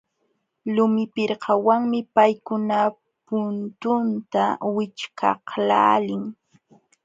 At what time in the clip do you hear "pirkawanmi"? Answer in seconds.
1.13-1.99